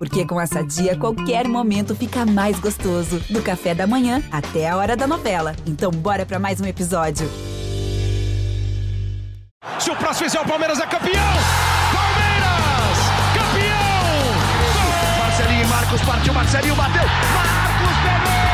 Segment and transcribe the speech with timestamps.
[0.00, 3.20] Porque com essa dia, qualquer momento fica mais gostoso.
[3.28, 5.54] Do café da manhã até a hora da novela.
[5.66, 7.30] Então, bora para mais um episódio.
[9.78, 11.12] Se o próximo fizer o Palmeiras é campeão!
[11.92, 12.98] Palmeiras!
[13.34, 15.18] Campeão!
[15.18, 17.04] Marcelinho e Marcos partiu, Marcelinho bateu!
[17.04, 18.49] Marcos pegou!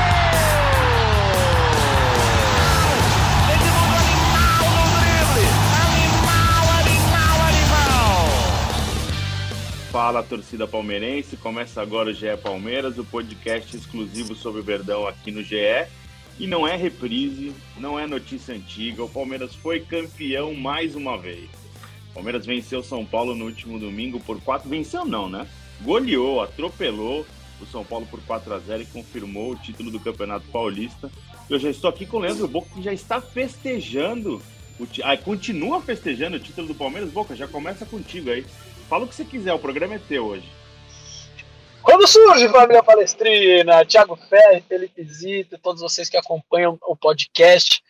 [9.97, 15.31] Fala torcida palmeirense, começa agora o GE Palmeiras, o podcast exclusivo sobre o Verdão aqui
[15.31, 15.87] no GE.
[16.39, 21.49] E não é reprise, não é notícia antiga, o Palmeiras foi campeão mais uma vez.
[22.11, 25.49] O Palmeiras venceu São Paulo no último domingo por 4, venceu não, né?
[25.81, 27.25] Goleou, atropelou
[27.59, 31.11] o São Paulo por 4 a 0 e confirmou o título do Campeonato Paulista.
[31.49, 34.43] Eu já estou aqui com o Leandro Boca que já está festejando,
[35.03, 37.11] ah, continua festejando o título do Palmeiras.
[37.11, 38.45] Boca, já começa contigo aí.
[38.89, 40.49] Fala o que você quiser, o programa é teu hoje.
[41.83, 47.83] Quando surge família palestrina, Thiago Ferri, Felipe Zito, todos vocês que acompanham o podcast.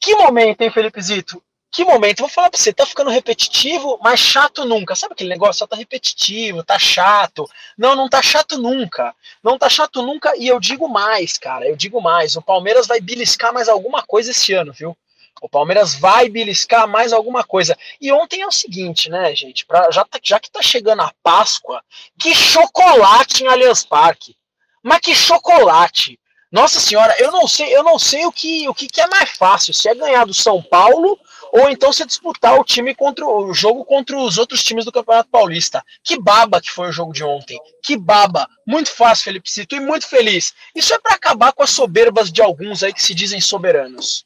[0.00, 1.42] Que momento, hein, Felipe Zito?
[1.72, 2.20] Que momento?
[2.20, 4.96] Vou falar pra você, tá ficando repetitivo, mas chato nunca.
[4.96, 5.60] Sabe aquele negócio?
[5.60, 7.48] Só tá repetitivo, tá chato.
[7.78, 9.14] Não, não tá chato nunca.
[9.42, 11.68] Não tá chato nunca e eu digo mais, cara.
[11.68, 12.34] Eu digo mais.
[12.34, 14.96] O Palmeiras vai beliscar mais alguma coisa esse ano, viu?
[15.40, 17.76] O Palmeiras vai beliscar mais alguma coisa.
[18.00, 19.64] E ontem é o seguinte, né, gente?
[19.64, 21.82] Pra, já, tá- já que tá chegando a Páscoa,
[22.18, 24.36] que chocolate em Allianz Parque.
[24.82, 26.18] Mas que chocolate!
[26.52, 29.30] Nossa senhora, eu não sei, eu não sei o que, o que, que é mais
[29.30, 31.16] fácil, se é ganhar do São Paulo
[31.52, 35.30] ou então se disputar o time contra o jogo contra os outros times do Campeonato
[35.30, 35.82] Paulista.
[36.02, 37.58] Que baba que foi o jogo de ontem.
[37.84, 38.48] Que baba.
[38.66, 40.52] Muito fácil, Felipe Cito, e muito feliz.
[40.74, 44.24] Isso é para acabar com as soberbas de alguns aí que se dizem soberanos.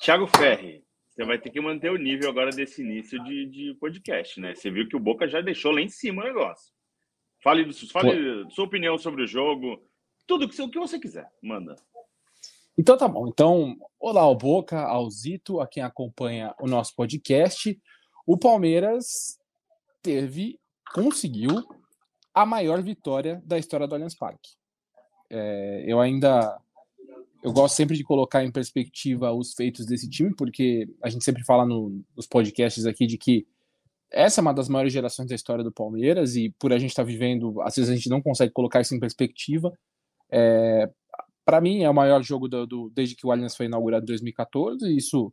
[0.00, 4.40] Thiago Ferri, você vai ter que manter o nível agora desse início de, de podcast,
[4.40, 4.54] né?
[4.54, 6.72] Você viu que o Boca já deixou lá em cima o negócio.
[7.42, 9.82] Fale, do- fale sua opinião sobre o jogo,
[10.26, 11.76] tudo que, o que você quiser, manda.
[12.78, 13.28] Então tá bom.
[13.28, 17.78] Então, olá ao Boca, ao Zito, a quem acompanha o nosso podcast.
[18.26, 19.38] O Palmeiras
[20.00, 20.58] teve,
[20.94, 21.62] conseguiu
[22.32, 24.50] a maior vitória da história do Allianz Parque.
[25.28, 26.58] É, eu ainda
[27.42, 31.44] eu gosto sempre de colocar em perspectiva os feitos desse time, porque a gente sempre
[31.44, 33.46] fala no- nos podcasts aqui de que
[34.12, 37.04] essa é uma das maiores gerações da história do Palmeiras e por a gente estar
[37.04, 39.72] vivendo, às vezes a gente não consegue colocar isso em perspectiva.
[40.30, 40.90] É,
[41.44, 44.06] para mim é o maior jogo do, do- desde que o Allianz foi inaugurado em
[44.06, 45.32] 2014, e isso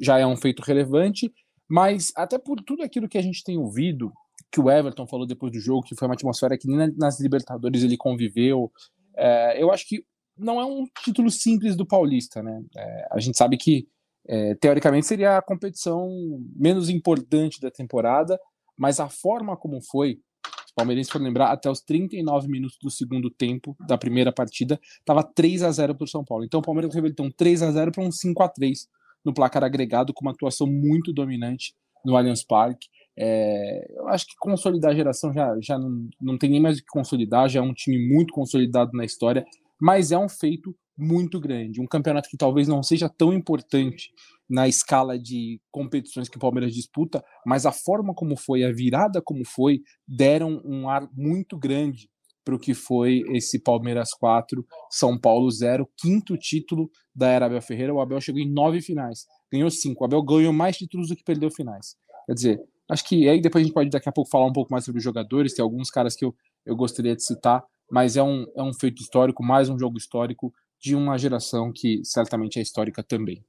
[0.00, 1.32] já é um feito relevante,
[1.68, 4.12] mas até por tudo aquilo que a gente tem ouvido,
[4.52, 7.20] que o Everton falou depois do jogo, que foi uma atmosfera que nem na- nas
[7.20, 8.70] Libertadores ele conviveu,
[9.16, 10.04] é, eu acho que
[10.38, 12.62] não é um título simples do Paulista, né?
[12.76, 13.88] É, a gente sabe que
[14.28, 16.08] é, teoricamente seria a competição
[16.54, 18.38] menos importante da temporada,
[18.76, 20.18] mas a forma como foi,
[20.66, 25.22] os palmeirenses foram lembrar, até os 39 minutos do segundo tempo da primeira partida, estava
[25.22, 26.44] 3 a 0 para o São Paulo.
[26.44, 28.88] Então o Palmeiras reverteu um 3 a 0 para um 5 a 3
[29.24, 31.74] no placar agregado, com uma atuação muito dominante
[32.04, 32.88] no Allianz Parque.
[33.18, 36.80] É, eu acho que consolidar a geração já, já não, não tem nem mais o
[36.80, 39.44] que consolidar, já é um time muito consolidado na história,
[39.80, 41.80] mas é um feito muito grande.
[41.80, 44.10] Um campeonato que talvez não seja tão importante
[44.48, 49.20] na escala de competições que o Palmeiras disputa, mas a forma como foi, a virada
[49.20, 52.08] como foi, deram um ar muito grande
[52.44, 57.60] para o que foi esse Palmeiras 4, São Paulo 0, quinto título da era Abel
[57.60, 57.92] Ferreira.
[57.92, 60.04] O Abel chegou em nove finais, ganhou cinco.
[60.04, 61.96] O Abel ganhou mais títulos do que perdeu finais.
[62.24, 64.70] Quer dizer, acho que aí depois a gente pode daqui a pouco falar um pouco
[64.70, 66.32] mais sobre os jogadores, tem alguns caras que eu,
[66.64, 70.52] eu gostaria de citar, mas é um, é um feito histórico, mais um jogo histórico
[70.78, 73.44] de uma geração que certamente é histórica também.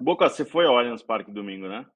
[0.00, 1.86] Boca, você foi ao Allianz Parque domingo, né?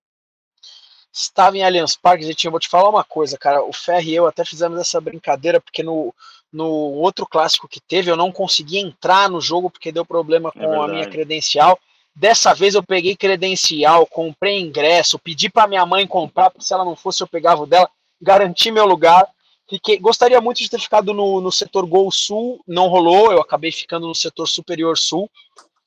[1.12, 3.62] Estava em Allianz Parque, gente, eu vou te falar uma coisa, cara.
[3.62, 6.14] O Ferri e eu até fizemos essa brincadeira, porque no,
[6.52, 10.64] no outro clássico que teve, eu não consegui entrar no jogo porque deu problema com
[10.64, 10.92] a verdade.
[10.92, 11.78] minha credencial.
[12.14, 16.84] Dessa vez eu peguei credencial, comprei ingresso, pedi para minha mãe comprar, porque se ela
[16.84, 17.88] não fosse eu pegava o dela,
[18.20, 19.26] garanti meu lugar.
[19.70, 23.70] Fiquei, gostaria muito de ter ficado no, no setor Gol Sul, não rolou, eu acabei
[23.70, 25.30] ficando no setor Superior Sul.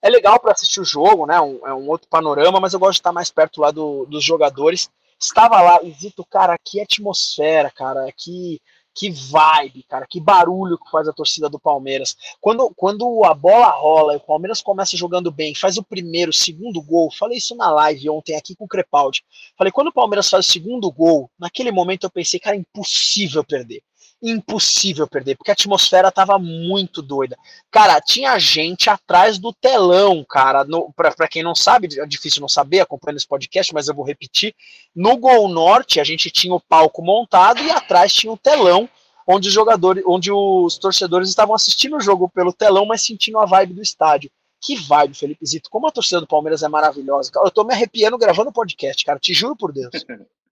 [0.01, 1.39] É legal para assistir o jogo, né?
[1.41, 4.24] Um, é um outro panorama, mas eu gosto de estar mais perto lá do- dos
[4.24, 4.89] jogadores.
[5.21, 8.62] Estava lá, e Zito, cara, que atmosfera, cara, que,
[8.94, 12.16] que vibe, cara, que barulho que faz a torcida do Palmeiras.
[12.40, 16.81] Quando, quando a bola rola e o Palmeiras começa jogando bem, faz o primeiro, segundo
[16.81, 19.24] gol, falei isso na live ontem aqui com o Crepaldi.
[19.57, 23.81] Falei, quando o Palmeiras faz o segundo gol, naquele momento eu pensei, cara, impossível perder.
[24.23, 27.37] Impossível perder, porque a atmosfera tava muito doida.
[27.69, 30.63] Cara, tinha gente atrás do telão, cara.
[30.63, 33.93] No, pra, pra quem não sabe, é difícil não saber acompanhando esse podcast, mas eu
[33.93, 34.55] vou repetir.
[34.95, 38.89] No Gol Norte, a gente tinha o palco montado e atrás tinha o telão
[39.27, 43.45] onde os jogadores, onde os torcedores estavam assistindo o jogo pelo telão, mas sentindo a
[43.45, 44.31] vibe do estádio.
[44.61, 45.69] Que vibe, Felipe Zito.
[45.69, 47.29] Como a torcida do Palmeiras é maravilhosa.
[47.35, 49.19] Eu tô me arrepiando gravando o podcast, cara.
[49.19, 49.91] Te juro por Deus.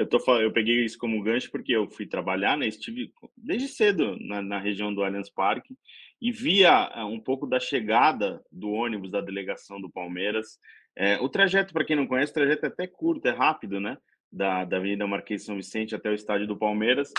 [0.00, 2.66] eu, tô, eu peguei isso como gancho porque eu fui trabalhar, né?
[2.66, 5.76] Estive desde cedo na, na região do Allianz Parque
[6.20, 10.58] e via eh, um pouco da chegada do ônibus da delegação do Palmeiras.
[10.96, 13.98] É, o trajeto, para quem não conhece, o trajeto é até curto, é rápido, né?
[14.32, 17.12] Da, da Avenida Marquês São Vicente até o estádio do Palmeiras.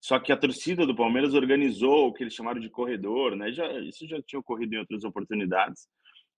[0.00, 3.52] Só que a torcida do Palmeiras organizou o que eles chamaram de corredor, né?
[3.52, 5.86] Já, isso já tinha ocorrido em outras oportunidades.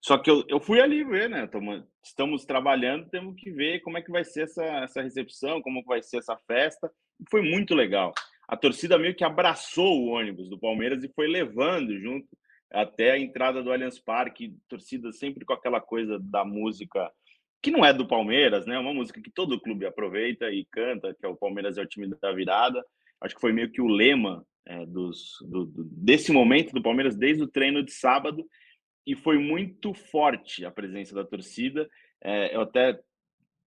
[0.06, 1.48] Só que eu, eu fui ali ver, né?
[1.48, 5.82] Tamo, estamos trabalhando, temos que ver como é que vai ser essa, essa recepção, como
[5.82, 6.88] vai ser essa festa.
[7.28, 8.14] Foi muito legal.
[8.46, 12.28] A torcida meio que abraçou o ônibus do Palmeiras e foi levando junto
[12.70, 14.54] até a entrada do Allianz Parque.
[14.68, 17.10] Torcida sempre com aquela coisa da música
[17.60, 18.78] que não é do Palmeiras, né?
[18.78, 22.06] Uma música que todo clube aproveita e canta, que é o Palmeiras é o time
[22.06, 22.80] da virada
[23.20, 27.16] acho que foi meio que o lema é, dos, do, do, desse momento do Palmeiras
[27.16, 28.44] desde o treino de sábado
[29.06, 31.88] e foi muito forte a presença da torcida.
[32.22, 32.98] É, eu até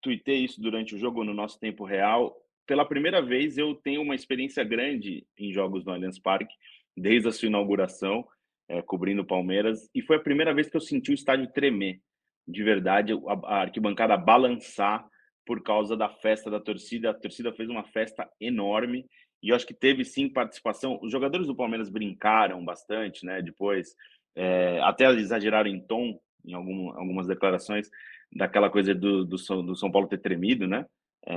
[0.02, 2.36] tuitei isso durante o jogo no nosso tempo real.
[2.66, 6.54] Pela primeira vez eu tenho uma experiência grande em jogos no Allianz Parque,
[6.96, 8.26] desde a sua inauguração,
[8.68, 12.00] é, cobrindo o Palmeiras, e foi a primeira vez que eu senti o estádio tremer,
[12.46, 15.06] de verdade, a, a arquibancada balançar
[15.46, 17.10] por causa da festa da torcida.
[17.10, 19.06] A torcida fez uma festa enorme
[19.42, 20.98] e eu acho que teve sim participação.
[21.00, 23.40] Os jogadores do Palmeiras brincaram bastante, né?
[23.40, 23.94] Depois,
[24.38, 27.90] é, até exageraram em tom em algum, algumas declarações
[28.32, 30.86] daquela coisa do, do, São, do São Paulo ter tremido, né?
[31.26, 31.34] É,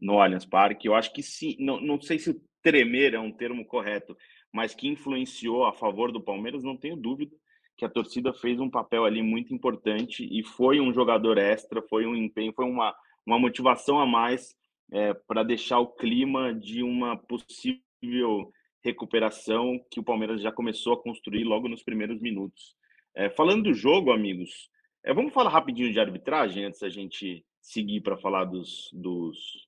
[0.00, 0.86] no Allianz Parque.
[0.86, 4.16] Eu acho que sim, não, não sei se tremer é um termo correto,
[4.52, 7.34] mas que influenciou a favor do Palmeiras, não tenho dúvida
[7.76, 12.06] que a torcida fez um papel ali muito importante e foi um jogador extra, foi
[12.06, 12.94] um empenho, foi uma,
[13.24, 14.54] uma motivação a mais
[14.90, 18.50] é, para deixar o clima de uma possível
[18.86, 22.76] recuperação que o Palmeiras já começou a construir logo nos primeiros minutos.
[23.14, 24.70] É, falando do jogo, amigos,
[25.04, 29.66] é, vamos falar rapidinho de arbitragem antes da gente seguir para falar dos, dos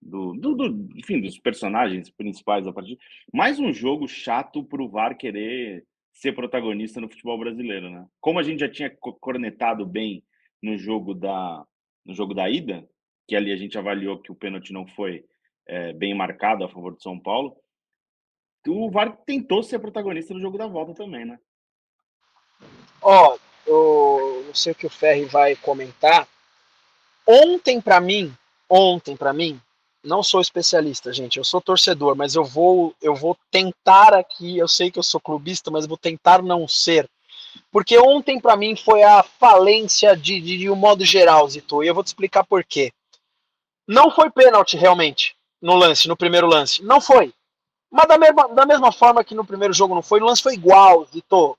[0.00, 3.00] do, do, do, enfim, dos personagens principais da partida.
[3.32, 8.06] Mais um jogo chato para o VAR querer ser protagonista no futebol brasileiro, né?
[8.20, 8.90] Como a gente já tinha
[9.20, 10.22] cornetado bem
[10.62, 11.64] no jogo da
[12.04, 12.88] no jogo da ida,
[13.28, 15.24] que ali a gente avaliou que o pênalti não foi
[15.66, 17.56] é, bem marcado a favor do São Paulo.
[18.66, 21.38] O VAR tentou ser protagonista no jogo da volta também, né?
[23.00, 26.28] Ó, oh, eu não sei o que o Ferri vai comentar.
[27.26, 28.34] Ontem, para mim,
[28.68, 29.60] ontem, para mim,
[30.02, 31.38] não sou especialista, gente.
[31.38, 34.58] Eu sou torcedor, mas eu vou, eu vou tentar aqui.
[34.58, 37.08] Eu sei que eu sou clubista, mas vou tentar não ser.
[37.70, 41.82] Porque ontem, para mim, foi a falência de, de, de um modo geral, Zito.
[41.82, 42.92] E eu vou te explicar por quê.
[43.86, 46.82] Não foi pênalti realmente no lance, no primeiro lance.
[46.82, 47.32] Não foi.
[47.90, 50.54] Mas da mesma, da mesma forma que no primeiro jogo não foi, o lance foi
[50.54, 51.56] igual, Zito.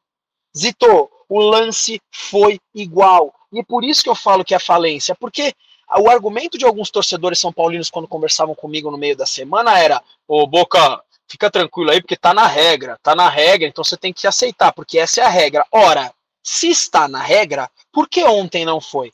[0.57, 3.33] Zito, o lance foi igual.
[3.51, 5.53] E por isso que eu falo que é falência, porque
[5.97, 10.01] o argumento de alguns torcedores são paulinos quando conversavam comigo no meio da semana era:
[10.27, 14.13] "Ô Boca, fica tranquilo aí porque tá na regra, tá na regra, então você tem
[14.13, 15.65] que aceitar, porque essa é a regra".
[15.71, 16.13] Ora,
[16.43, 19.11] se está na regra, por que ontem não foi?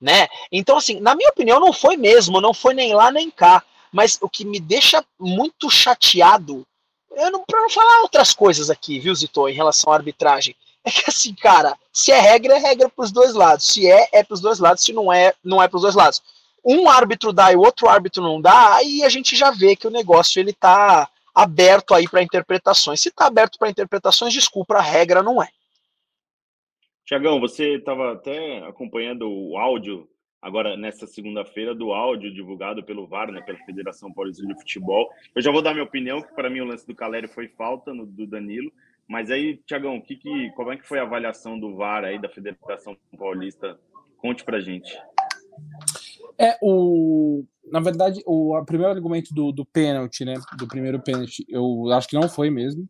[0.00, 0.28] né?
[0.50, 3.62] Então, assim, na minha opinião, não foi mesmo, não foi nem lá nem cá.
[3.92, 6.66] Mas o que me deixa muito chateado,
[7.12, 10.54] eu não, pra não falar outras coisas aqui, viu, Zito, em relação à arbitragem,
[10.84, 13.66] é que assim, cara, se é regra, é regra pros dois lados.
[13.66, 14.82] Se é, é pros dois lados.
[14.82, 16.22] Se não é, não é pros dois lados.
[16.64, 19.86] Um árbitro dá e o outro árbitro não dá, aí a gente já vê que
[19.86, 23.00] o negócio ele tá aberto aí para interpretações.
[23.00, 25.48] Se tá aberto para interpretações, desculpa, a regra não é.
[27.06, 30.06] Tiagão, você estava até acompanhando o áudio
[30.40, 35.08] agora nessa segunda-feira do áudio divulgado pelo VAR, né, pela Federação Paulista de Futebol.
[35.34, 37.92] Eu já vou dar minha opinião, que para mim o lance do Calério foi falta
[37.92, 38.72] no, do Danilo.
[39.06, 42.28] Mas aí, Tiagão, que, que, como é que foi a avaliação do VAR aí da
[42.28, 43.78] Federação Paulista?
[44.18, 44.96] Conte pra gente.
[46.38, 47.44] É, o.
[47.70, 50.34] Na verdade, o, o primeiro argumento do, do pênalti, né?
[50.56, 52.88] Do primeiro pênalti, eu acho que não foi mesmo.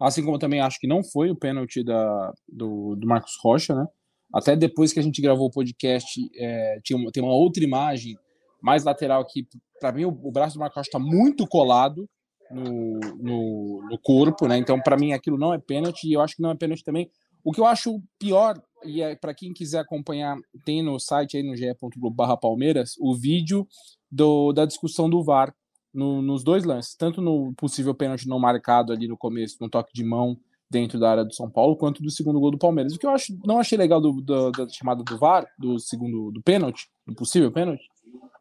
[0.00, 3.86] Assim como também acho que não foi o pênalti da, do, do Marcos Rocha, né?
[4.32, 8.16] Até depois que a gente gravou o podcast, é, tinha uma, tem uma outra imagem
[8.60, 9.46] mais lateral aqui.
[9.80, 12.08] Para mim, o, o, braço do Marcos Rocha está muito colado
[12.50, 14.56] no, no, no corpo, né?
[14.56, 17.10] Então, para mim, aquilo não é pênalti e eu acho que não é pênalti também.
[17.44, 21.42] O que eu acho pior, e é, para quem quiser acompanhar, tem no site aí
[21.42, 23.66] no ge.globo Palmeiras o vídeo
[24.10, 25.52] do, da discussão do VAR
[25.92, 29.92] no, nos dois lances, tanto no possível pênalti não marcado ali no começo, no toque
[29.92, 30.38] de mão
[30.72, 32.94] dentro da área do São Paulo, quanto do segundo gol do Palmeiras.
[32.94, 36.32] O que eu acho, não achei legal do, do, da chamada do VAR, do segundo
[36.32, 37.84] do pênalti, do possível pênalti,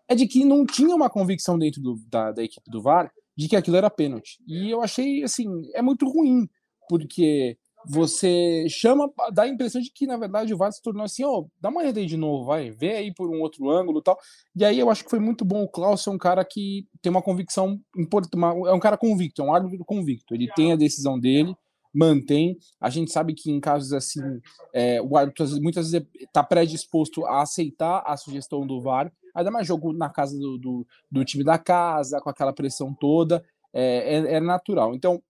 [0.08, 3.50] é de que não tinha uma convicção dentro do, da, da equipe do VAR de
[3.50, 4.40] que aquilo era pênalti.
[4.48, 6.48] E eu achei, assim, é muito ruim,
[6.88, 11.24] porque você chama, dá a impressão de que, na verdade, o VAR se tornou assim,
[11.24, 14.00] ó, oh, dá uma olhada aí de novo, vai, vê aí por um outro ângulo
[14.00, 14.18] e tal.
[14.56, 15.64] E aí eu acho que foi muito bom.
[15.64, 19.46] O Klaus é um cara que tem uma convicção importante, é um cara convicto, é
[19.46, 20.34] um árbitro convicto.
[20.34, 21.56] Ele tem a decisão dele,
[21.94, 22.58] mantém.
[22.80, 24.22] A gente sabe que em casos assim,
[24.74, 29.68] é, o árbitro muitas vezes está predisposto a aceitar a sugestão do VAR, ainda mais
[29.68, 33.44] jogo na casa do, do, do time da casa, com aquela pressão toda,
[33.74, 34.96] é, é, é natural.
[34.96, 35.22] Então,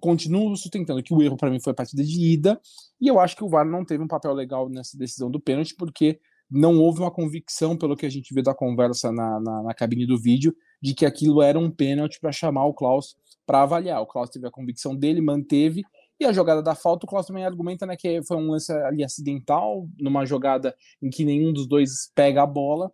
[0.00, 2.60] continuo sustentando que o erro para mim foi a partida de ida,
[3.00, 5.74] e eu acho que o VAR não teve um papel legal nessa decisão do pênalti,
[5.76, 6.18] porque
[6.50, 10.06] não houve uma convicção, pelo que a gente vê da conversa na, na, na cabine
[10.06, 14.02] do vídeo, de que aquilo era um pênalti para chamar o Klaus para avaliar.
[14.02, 15.84] O Klaus teve a convicção dele, manteve,
[16.18, 19.04] e a jogada da falta, o Klaus também argumenta né, que foi um lance ali
[19.04, 22.90] acidental, numa jogada em que nenhum dos dois pega a bola,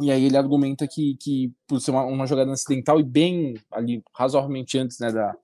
[0.00, 4.02] e aí ele argumenta que, que por ser uma, uma jogada acidental e bem ali
[4.14, 5.36] razoavelmente antes né, da,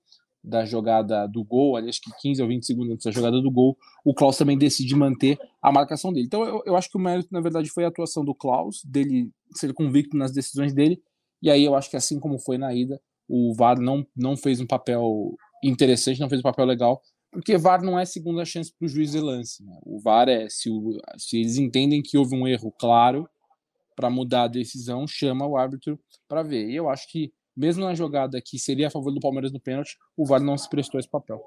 [0.43, 3.50] da jogada do gol, ali, acho que 15 ou 20 segundos antes da jogada do
[3.50, 6.26] gol, o Klaus também decide manter a marcação dele.
[6.26, 9.31] Então eu, eu acho que o mérito, na verdade, foi a atuação do Klaus, dele
[9.55, 11.00] ser convicto nas decisões dele,
[11.43, 14.60] e aí eu acho que assim como foi na ida, o VAR não, não fez
[14.60, 18.87] um papel interessante, não fez um papel legal, porque VAR não é segunda chance para
[18.87, 19.64] o juiz de lance.
[19.64, 19.78] Né?
[19.84, 23.28] O VAR é, se, o, se eles entendem que houve um erro claro
[23.94, 26.68] para mudar a decisão, chama o árbitro para ver.
[26.68, 29.96] E eu acho que mesmo na jogada que seria a favor do Palmeiras no pênalti,
[30.16, 31.40] o VAR não se prestou esse papel.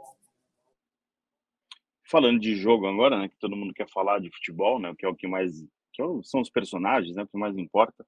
[2.10, 5.10] Falando de jogo agora, né, que todo mundo quer falar de futebol, né, que é
[5.10, 5.52] o que mais
[5.92, 8.06] que são os personagens, né, o que mais importa.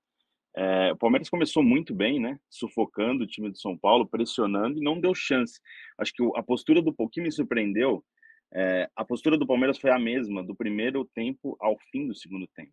[0.57, 4.83] É, o Palmeiras começou muito bem, né, sufocando o time do São Paulo, pressionando e
[4.83, 5.59] não deu chance.
[5.97, 8.03] Acho que a postura do que me surpreendeu,
[8.53, 12.47] é, a postura do Palmeiras foi a mesma do primeiro tempo ao fim do segundo
[12.55, 12.71] tempo.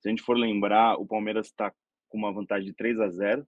[0.00, 1.72] Se a gente for lembrar, o Palmeiras está
[2.08, 3.46] com uma vantagem de 3 a 0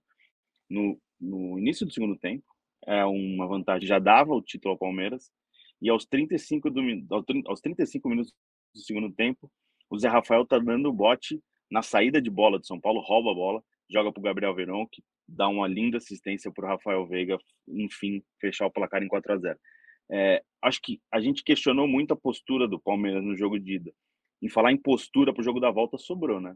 [0.69, 2.43] no no início do segundo tempo,
[2.85, 5.31] é uma vantagem, já dava o título ao Palmeiras,
[5.81, 6.81] e aos 35, do,
[7.45, 8.33] aos 35 minutos
[8.73, 9.51] do segundo tempo,
[9.89, 13.31] o Zé Rafael tá dando o bote na saída de bola do São Paulo, rouba
[13.31, 17.07] a bola, joga para o Gabriel Verón, que dá uma linda assistência para o Rafael
[17.07, 17.37] Veiga,
[17.67, 19.59] enfim, fechar o placar em 4 a 0
[20.09, 23.93] é, Acho que a gente questionou muito a postura do Palmeiras no jogo de ida.
[24.41, 26.55] Em falar em postura para o jogo da volta, sobrou, né?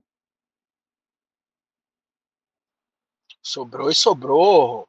[3.42, 4.88] Sobrou e sobrou.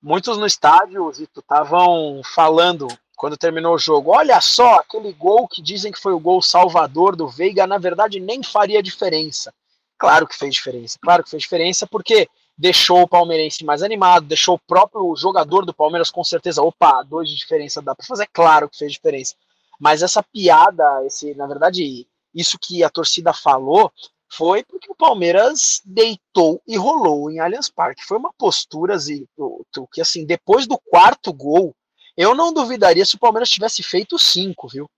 [0.00, 4.12] Muitos no estádio, Zito, estavam falando quando terminou o jogo.
[4.12, 8.20] Olha só, aquele gol que dizem que foi o gol salvador do Veiga, na verdade
[8.20, 9.52] nem faria diferença.
[9.98, 14.54] Claro que fez diferença, claro que fez diferença, porque deixou o palmeirense mais animado, deixou
[14.54, 18.68] o próprio jogador do Palmeiras com certeza, opa, dois de diferença dá para fazer, claro
[18.68, 19.34] que fez diferença.
[19.78, 23.92] Mas essa piada, esse, na verdade, isso que a torcida falou,
[24.30, 28.04] foi porque o Palmeiras deitou e rolou em Allianz Parque.
[28.04, 28.96] Foi uma postura
[29.92, 31.74] que, assim, depois do quarto gol,
[32.16, 34.88] eu não duvidaria se o Palmeiras tivesse feito cinco, viu?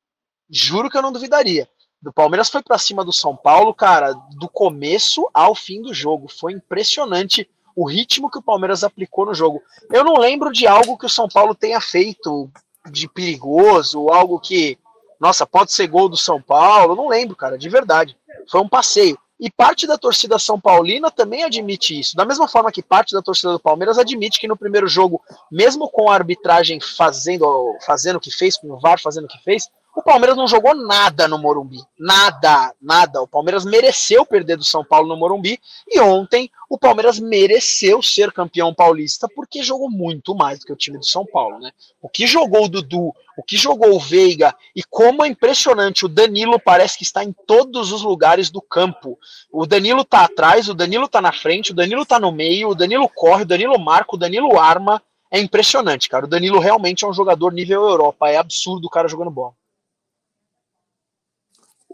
[0.49, 1.69] Juro que eu não duvidaria.
[2.05, 6.29] O Palmeiras foi para cima do São Paulo, cara, do começo ao fim do jogo.
[6.29, 9.63] Foi impressionante o ritmo que o Palmeiras aplicou no jogo.
[9.93, 12.51] Eu não lembro de algo que o São Paulo tenha feito
[12.91, 14.79] de perigoso, algo que,
[15.21, 16.97] nossa, pode ser gol do São Paulo.
[16.97, 18.17] Não lembro, cara, de verdade.
[18.51, 19.19] Foi um passeio.
[19.39, 22.17] E parte da torcida São Paulina também admite isso.
[22.17, 25.89] Da mesma forma que parte da torcida do Palmeiras admite que no primeiro jogo, mesmo
[25.89, 29.69] com a arbitragem fazendo, fazendo o que fez, com o VAR fazendo o que fez,
[29.95, 31.79] o Palmeiras não jogou nada no Morumbi.
[31.99, 33.21] Nada, nada.
[33.21, 35.61] O Palmeiras mereceu perder do São Paulo no Morumbi.
[35.89, 40.77] E ontem o Palmeiras mereceu ser campeão paulista porque jogou muito mais do que o
[40.77, 41.59] time do São Paulo.
[41.59, 41.73] Né?
[42.01, 46.07] O que jogou o Dudu, o que jogou o Veiga e como é impressionante.
[46.07, 49.19] O Danilo parece que está em todos os lugares do campo.
[49.53, 52.75] O Danilo está atrás, o Danilo está na frente, o Danilo está no meio, o
[52.75, 55.03] Danilo corre, o Danilo marca, o Danilo arma.
[55.33, 56.27] É impressionante, cara.
[56.27, 58.29] O Danilo realmente é um jogador nível Europa.
[58.29, 59.60] É absurdo o cara jogando bola.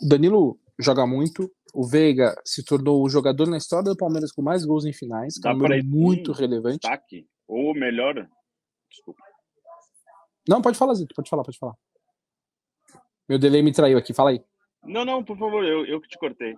[0.02, 1.50] O Danilo joga muito.
[1.74, 5.34] O Veiga se tornou o jogador na história do Palmeiras com mais gols em finais.
[5.40, 6.80] Dá número muito relevante.
[6.80, 7.26] Destaque.
[7.46, 8.28] Ou melhor.
[8.90, 9.22] Desculpa.
[10.48, 11.14] Não, pode falar, Zito.
[11.14, 11.74] Pode falar, pode falar.
[13.28, 14.14] Meu delay me traiu aqui.
[14.14, 14.42] Fala aí.
[14.84, 15.64] Não, não, por favor.
[15.64, 16.56] Eu, eu que te cortei.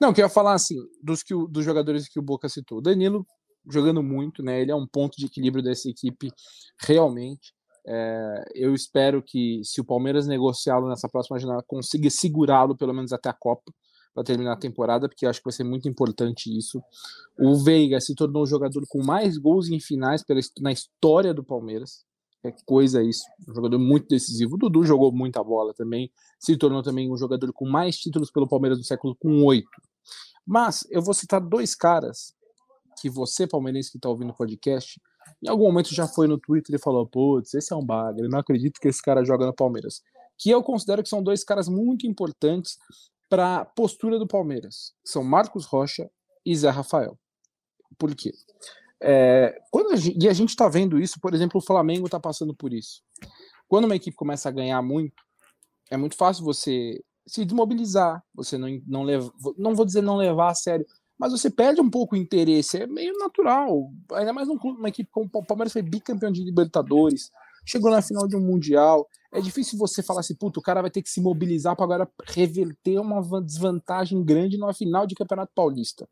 [0.00, 2.78] Não, eu queria falar assim, dos, que, dos jogadores que o Boca citou.
[2.78, 3.26] O Danilo
[3.70, 4.60] jogando muito, né?
[4.60, 6.30] Ele é um ponto de equilíbrio dessa equipe
[6.78, 7.54] realmente.
[7.86, 13.12] É, eu espero que, se o Palmeiras negociá-lo nessa próxima janela, consiga segurá-lo pelo menos
[13.12, 13.72] até a Copa
[14.14, 16.80] para terminar a temporada, porque acho que vai ser muito importante isso.
[17.38, 21.42] O Veiga se tornou o jogador com mais gols em finais pela, na história do
[21.42, 22.04] Palmeiras.
[22.44, 23.24] É coisa isso.
[23.48, 24.54] Um jogador muito decisivo.
[24.54, 26.12] O Dudu jogou muita bola também.
[26.38, 29.68] Se tornou também um jogador com mais títulos pelo Palmeiras do século com oito.
[30.46, 32.34] Mas eu vou citar dois caras
[33.00, 35.00] que você, palmeirense que está ouvindo o podcast,
[35.42, 38.38] em algum momento já foi no Twitter e falou: putz, esse é um bagre, não
[38.38, 40.02] acredito que esse cara joga no Palmeiras.
[40.38, 42.76] Que eu considero que são dois caras muito importantes
[43.28, 44.92] para a postura do Palmeiras.
[45.04, 46.10] São Marcos Rocha
[46.44, 47.18] e Zé Rafael.
[47.98, 48.32] Por quê?
[49.02, 49.58] É,
[49.90, 52.72] a gente, e a gente está vendo isso, por exemplo, o Flamengo está passando por
[52.72, 53.02] isso.
[53.68, 55.22] Quando uma equipe começa a ganhar muito,
[55.90, 60.50] é muito fácil você se desmobilizar, você não, não leva, não vou dizer não levar
[60.50, 60.86] a sério,
[61.18, 64.88] mas você perde um pouco o interesse, é meio natural, ainda mais num clube, uma
[64.88, 67.30] equipe como o Palmeiras foi bicampeão de Libertadores,
[67.64, 70.90] chegou na final de um Mundial, é difícil você falar assim, puto, o cara vai
[70.90, 76.08] ter que se mobilizar para agora reverter uma desvantagem grande numa final de Campeonato Paulista.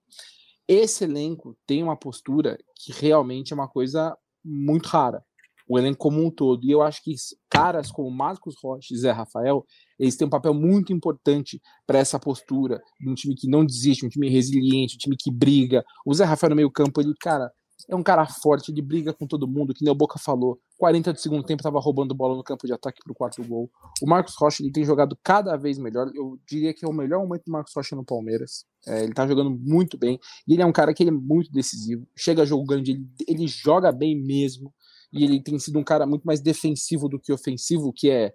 [0.66, 5.24] Esse elenco tem uma postura que realmente é uma coisa muito rara
[5.68, 6.64] o elenco como um todo.
[6.64, 7.14] E eu acho que
[7.48, 9.64] caras como Marcos Rocha e Zé Rafael,
[10.02, 14.04] eles têm um papel muito importante para essa postura de um time que não desiste,
[14.04, 15.84] um time resiliente, um time que briga.
[16.04, 17.52] O Zé Rafael no meio campo, ele, cara,
[17.88, 20.58] é um cara forte, ele briga com todo mundo, que nem o Boca falou.
[20.76, 23.70] 40 de segundo tempo estava roubando bola no campo de ataque para o quarto gol.
[24.02, 26.10] O Marcos Rocha ele tem jogado cada vez melhor.
[26.12, 28.64] Eu diria que é o melhor momento do Marcos Rocha no Palmeiras.
[28.84, 30.18] É, ele está jogando muito bem.
[30.48, 32.04] E ele é um cara que ele é muito decisivo.
[32.16, 34.74] Chega jogo grande, ele, ele joga bem mesmo
[35.12, 38.32] e ele tem sido um cara muito mais defensivo do que ofensivo, que é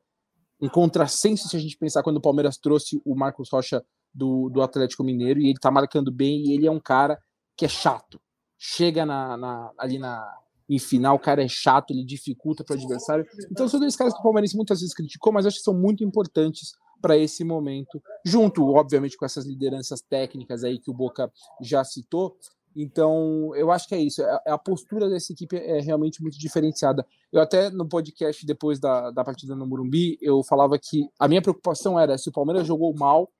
[0.59, 3.83] um contrassenso se a gente pensar quando o Palmeiras trouxe o Marcos Rocha
[4.13, 7.19] do, do Atlético Mineiro e ele tá marcando bem e ele é um cara
[7.55, 8.19] que é chato.
[8.57, 10.25] Chega na, na ali na
[10.69, 13.25] em final, o cara é chato, ele dificulta para o adversário.
[13.49, 16.03] Então são dois caras que o Palmeiras muitas vezes criticou, mas acho que são muito
[16.03, 21.83] importantes para esse momento, junto, obviamente, com essas lideranças técnicas aí que o Boca já
[21.83, 22.37] citou,
[22.79, 24.24] então, eu acho que é isso.
[24.24, 27.03] A, a postura dessa equipe é realmente muito diferenciada.
[27.34, 31.41] Eu até no podcast depois da, da partida no Morumbi, eu falava que a minha
[31.41, 33.31] preocupação era se o Palmeiras jogou mal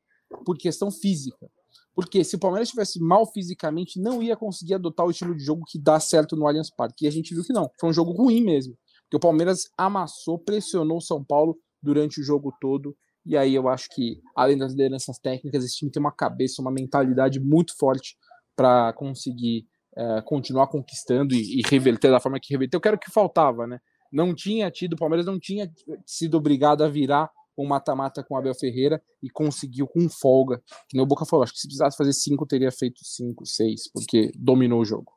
[0.44, 1.48] por questão física.
[1.94, 5.63] Porque se o Palmeiras estivesse mal fisicamente, não ia conseguir adotar o estilo de jogo
[5.67, 7.06] que dá certo no Allianz Parque.
[7.06, 7.70] E a gente viu que não.
[7.79, 8.75] Foi um jogo ruim mesmo.
[9.03, 12.97] Porque o Palmeiras amassou, pressionou o São Paulo durante o jogo todo.
[13.23, 16.71] E aí eu acho que, além das lideranças técnicas, esse time tem uma cabeça, uma
[16.71, 18.17] mentalidade muito forte
[18.58, 19.65] para conseguir
[19.96, 23.65] é, continuar conquistando e, e, reverter da forma que reverteu, que era o que faltava,
[23.65, 23.80] né?
[24.12, 25.72] Não tinha tido, o Palmeiras não tinha
[26.06, 30.62] sido obrigado a virar um mata-mata com o Abel Ferreira e conseguiu com folga.
[30.88, 33.91] Que nem o Boca falou, acho que se precisasse fazer cinco, teria feito cinco, seis,
[33.91, 35.16] porque dominou o jogo.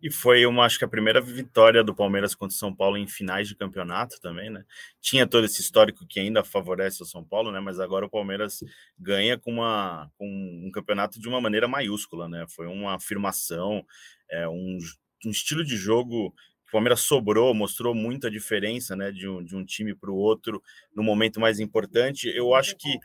[0.00, 3.06] E foi uma, acho que a primeira vitória do Palmeiras contra o São Paulo em
[3.06, 4.64] finais de campeonato também, né?
[5.00, 7.58] Tinha todo esse histórico que ainda favorece o São Paulo, né?
[7.58, 8.62] Mas agora o Palmeiras
[8.98, 12.46] ganha com, uma, com um campeonato de uma maneira maiúscula, né?
[12.48, 13.84] Foi uma afirmação,
[14.30, 14.78] é, um,
[15.26, 16.32] um estilo de jogo
[16.68, 20.62] o Palmeiras sobrou, mostrou muita diferença né, de, um, de um time para o outro
[20.94, 22.28] no momento mais importante.
[22.28, 22.98] Eu acho que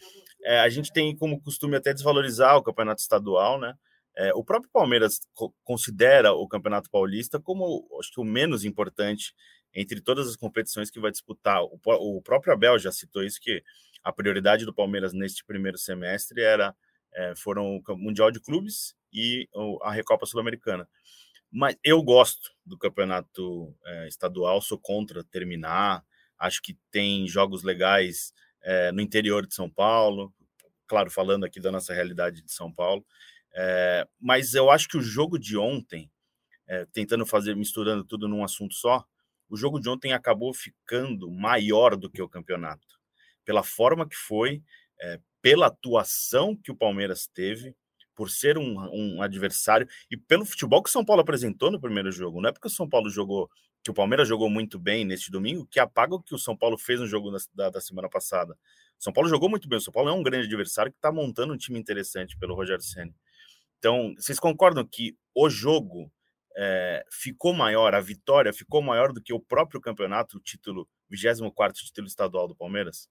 [0.43, 3.73] é, a gente tem como costume até desvalorizar o campeonato estadual, né?
[4.15, 5.19] É, o próprio Palmeiras
[5.63, 9.33] considera o Campeonato Paulista como acho que o menos importante
[9.73, 11.63] entre todas as competições que vai disputar.
[11.63, 13.63] O, o próprio Abel já citou isso que
[14.03, 16.75] a prioridade do Palmeiras neste primeiro semestre era
[17.15, 19.47] é, foram o Mundial de Clubes e
[19.81, 20.87] a Recopa Sul-Americana.
[21.51, 26.03] Mas eu gosto do campeonato é, estadual, sou contra terminar.
[26.37, 30.33] Acho que tem jogos legais é, no interior de São Paulo,
[30.87, 33.05] claro, falando aqui da nossa realidade de São Paulo.
[33.55, 36.11] É, mas eu acho que o jogo de ontem,
[36.67, 39.05] é, tentando fazer, misturando tudo num assunto só,
[39.49, 42.87] o jogo de ontem acabou ficando maior do que o campeonato.
[43.45, 44.63] Pela forma que foi,
[44.99, 47.75] é, pela atuação que o Palmeiras teve,
[48.15, 52.11] por ser um, um, adversário e pelo futebol que o São Paulo apresentou no primeiro
[52.11, 52.41] jogo.
[52.41, 53.49] Não é porque o São Paulo jogou,
[53.83, 56.77] que o Palmeiras jogou muito bem neste domingo, que apaga o que o São Paulo
[56.77, 58.53] fez no jogo da, da semana passada.
[58.99, 59.77] O São Paulo jogou muito bem.
[59.77, 62.83] O São Paulo é um grande adversário que está montando um time interessante pelo Rogério
[62.83, 63.13] Senna.
[63.83, 66.09] Então, vocês concordam que o jogo
[66.55, 71.83] é, ficou maior, a vitória ficou maior do que o próprio campeonato, o título, 24
[71.83, 73.09] título estadual do Palmeiras?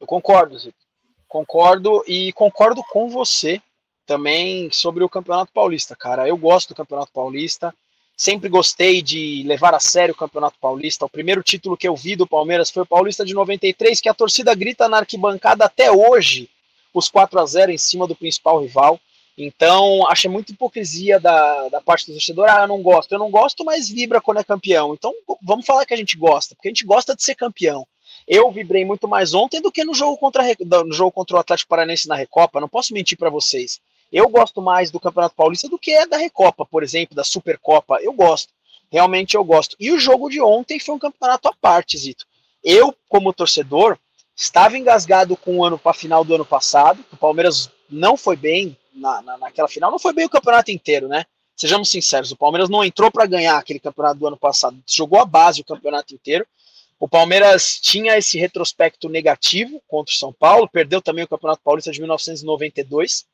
[0.00, 0.78] Eu concordo, Zito.
[1.26, 3.60] Concordo e concordo com você
[4.06, 6.26] também sobre o Campeonato Paulista, cara.
[6.26, 7.74] Eu gosto do Campeonato Paulista,
[8.16, 11.04] sempre gostei de levar a sério o Campeonato Paulista.
[11.04, 14.14] O primeiro título que eu vi do Palmeiras foi o Paulista de 93, que a
[14.14, 16.48] torcida grita na arquibancada até hoje
[16.92, 19.00] os 4 a 0 em cima do principal rival.
[19.36, 22.48] Então, acho muito hipocrisia da, da parte do torcedor.
[22.50, 23.12] Ah, eu não gosto.
[23.12, 24.94] Eu não gosto, mas vibra quando é campeão.
[24.94, 27.86] Então, vamos falar que a gente gosta, porque a gente gosta de ser campeão.
[28.26, 30.42] Eu vibrei muito mais ontem do que no jogo contra,
[30.84, 32.60] no jogo contra o Atlético Paranense na Recopa.
[32.60, 33.80] Não posso mentir para vocês.
[34.10, 37.98] Eu gosto mais do Campeonato Paulista do que da Recopa, por exemplo, da Supercopa.
[38.02, 38.52] Eu gosto.
[38.90, 39.76] Realmente eu gosto.
[39.78, 42.26] E o jogo de ontem foi um campeonato à parte, Zito.
[42.64, 43.98] Eu, como torcedor,
[44.38, 47.04] Estava engasgado com o ano para final do ano passado.
[47.12, 51.08] O Palmeiras não foi bem na, na, naquela final, não foi bem o campeonato inteiro,
[51.08, 51.24] né?
[51.56, 55.24] Sejamos sinceros, o Palmeiras não entrou para ganhar aquele campeonato do ano passado, jogou a
[55.24, 56.46] base o campeonato inteiro.
[57.00, 61.90] O Palmeiras tinha esse retrospecto negativo contra o São Paulo, perdeu também o Campeonato Paulista
[61.90, 63.26] de 1992.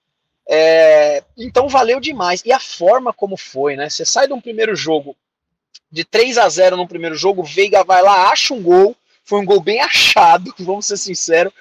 [0.48, 2.42] É, então valeu demais.
[2.46, 3.90] E a forma como foi, né?
[3.90, 5.14] Você sai de um primeiro jogo
[5.92, 9.44] de 3 a 0 no primeiro jogo, Veiga vai lá, acha um gol, foi um
[9.44, 11.52] gol bem achado, vamos ser sinceros.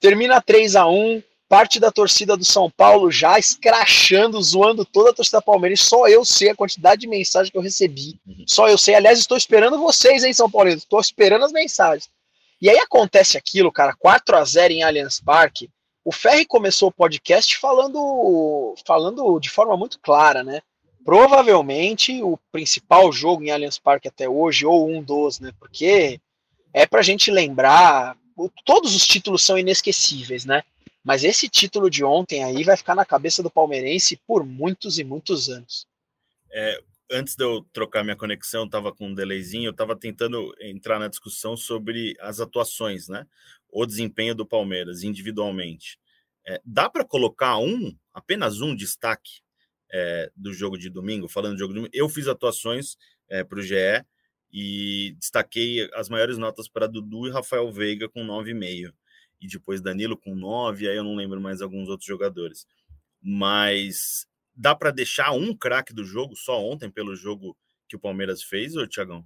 [0.00, 5.14] Termina 3 a 1 parte da torcida do São Paulo já escrachando, zoando toda a
[5.14, 5.84] torcida palmeirense.
[5.84, 8.18] Só eu sei a quantidade de mensagem que eu recebi.
[8.26, 8.44] Uhum.
[8.46, 8.94] Só eu sei.
[8.94, 10.68] Aliás, estou esperando vocês, hein, São Paulo.
[10.68, 12.10] Estou esperando as mensagens.
[12.60, 15.70] E aí acontece aquilo, cara, 4 a 0 em Allianz Parque.
[16.04, 20.62] O Ferri começou o podcast falando, falando de forma muito clara, né?
[21.04, 25.52] Provavelmente o principal jogo em Allianz Parque até hoje, ou um dos, né?
[25.58, 26.18] Porque
[26.76, 28.18] é pra gente lembrar,
[28.62, 30.62] todos os títulos são inesquecíveis, né?
[31.02, 35.04] Mas esse título de ontem aí vai ficar na cabeça do palmeirense por muitos e
[35.04, 35.86] muitos anos.
[36.52, 36.78] É,
[37.10, 41.08] antes de eu trocar minha conexão, estava com um delayzinho, eu estava tentando entrar na
[41.08, 43.26] discussão sobre as atuações, né?
[43.70, 45.98] O desempenho do Palmeiras individualmente.
[46.46, 49.40] É, dá para colocar um, apenas um destaque
[49.90, 51.26] é, do jogo de domingo?
[51.26, 52.98] Falando do jogo de domingo, eu fiz atuações
[53.30, 54.04] é, para o GE
[54.52, 58.92] e destaquei as maiores notas para Dudu e Rafael Veiga com 9,5
[59.40, 62.66] e depois Danilo com 9, aí eu não lembro mais alguns outros jogadores.
[63.22, 67.56] Mas dá para deixar um craque do jogo só ontem pelo jogo
[67.88, 69.24] que o Palmeiras fez, ou Tiagão?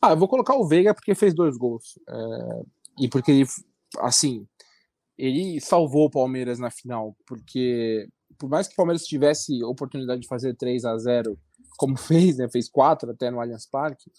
[0.00, 1.98] Ah, eu vou colocar o Veiga porque fez dois gols.
[2.08, 2.62] É,
[3.00, 3.46] e porque ele,
[3.98, 4.46] assim,
[5.18, 7.16] ele salvou o Palmeiras na final.
[7.26, 8.08] Porque,
[8.38, 11.38] por mais que o Palmeiras tivesse oportunidade de fazer 3 a 0
[11.76, 12.48] como fez, né?
[12.48, 14.10] Fez 4 até no Allianz Parque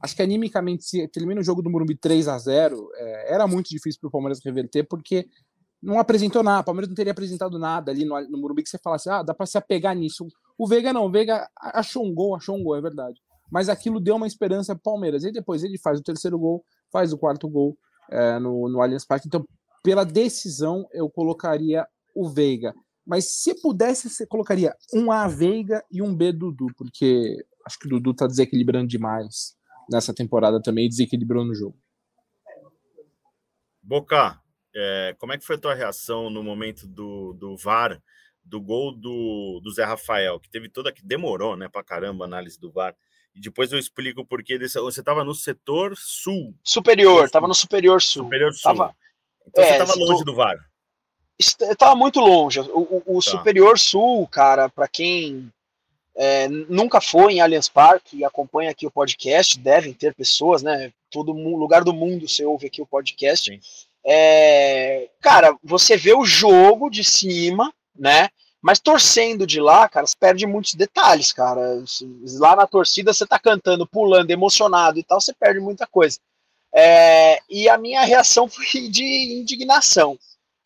[0.00, 3.68] acho que animicamente, se termina o jogo do Morumbi 3 a 0 é, era muito
[3.68, 5.28] difícil para o Palmeiras reverter, porque
[5.82, 6.62] não apresentou nada.
[6.62, 9.46] O Palmeiras não teria apresentado nada ali no, no que você falasse, ah, dá para
[9.46, 10.26] se apegar nisso.
[10.58, 13.20] O Veiga não, o Veiga achou um gol, achou um gol, é verdade.
[13.50, 15.24] Mas aquilo deu uma esperança para o Palmeiras.
[15.24, 17.76] E depois ele faz o terceiro gol, faz o quarto gol
[18.10, 19.26] é, no, no Allianz Parque.
[19.26, 19.44] Então,
[19.82, 22.74] pela decisão, eu colocaria o Veiga.
[23.06, 27.86] Mas se pudesse, você colocaria um A Veiga e um B Dudu, porque acho que
[27.86, 29.56] o Dudu tá desequilibrando demais
[29.90, 31.76] nessa temporada também e desequilibrou no jogo.
[33.82, 34.40] Boca,
[34.74, 38.00] é, como é que foi a tua reação no momento do, do VAR,
[38.44, 42.28] do gol do, do Zé Rafael, que teve toda que demorou, né, pra caramba a
[42.28, 42.94] análise do VAR.
[43.34, 46.54] E depois eu explico porque desse, você estava no setor sul.
[46.64, 48.24] Superior, estava no superior sul.
[48.24, 48.62] Superior sul.
[48.62, 48.96] Tava,
[49.46, 50.69] então é, você estava longe do VAR.
[51.40, 52.60] Estava muito longe.
[52.60, 53.30] O, o, o tá.
[53.30, 55.50] superior sul, cara, para quem
[56.14, 60.92] é, nunca foi em Allianz Parque e acompanha aqui o podcast, devem ter pessoas, né?
[61.10, 63.58] Todo lugar do mundo você ouve aqui o podcast.
[64.04, 68.28] É, cara, você vê o jogo de cima, né?
[68.60, 71.82] Mas torcendo de lá, cara, você perde muitos detalhes, cara.
[72.38, 76.18] Lá na torcida você tá cantando, pulando, emocionado e tal, você perde muita coisa.
[76.72, 80.18] É, e a minha reação foi de indignação.